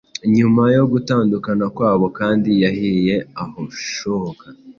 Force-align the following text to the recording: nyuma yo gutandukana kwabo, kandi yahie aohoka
nyuma 0.35 0.63
yo 0.75 0.83
gutandukana 0.91 1.65
kwabo, 1.75 2.05
kandi 2.19 2.49
yahie 2.63 3.15
aohoka 3.43 4.45